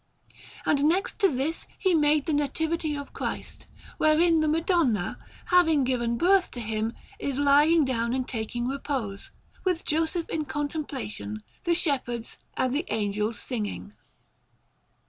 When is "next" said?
0.85-1.19